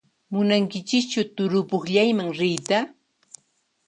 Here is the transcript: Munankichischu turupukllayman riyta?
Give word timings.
Munankichischu 0.33 1.21
turupukllayman 1.35 2.29
riyta? 2.39 2.79